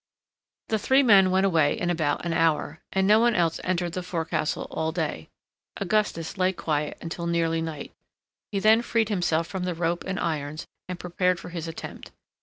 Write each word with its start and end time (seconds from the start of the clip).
The 0.69 0.79
three 0.79 1.03
men 1.03 1.29
went 1.29 1.45
away 1.45 1.77
in 1.79 1.91
about 1.91 2.25
an 2.25 2.33
hour, 2.33 2.81
and 2.91 3.05
no 3.05 3.19
one 3.19 3.35
else 3.35 3.59
entered 3.63 3.93
the 3.93 4.01
forecastle 4.01 4.65
all 4.71 4.91
day. 4.91 5.29
Augustus 5.77 6.39
lay 6.39 6.53
quiet 6.53 6.97
until 7.03 7.27
nearly 7.27 7.61
night. 7.61 7.93
He 8.51 8.57
then 8.57 8.81
freed 8.81 9.09
himself 9.09 9.45
from 9.45 9.63
the 9.63 9.75
rope 9.75 10.03
and 10.07 10.19
irons, 10.19 10.65
and 10.89 10.99
prepared 10.99 11.39
for 11.39 11.49
his 11.49 11.67
attempt. 11.67 12.09